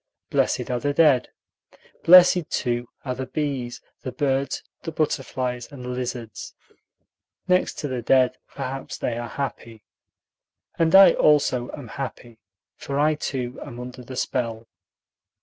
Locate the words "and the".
5.71-5.89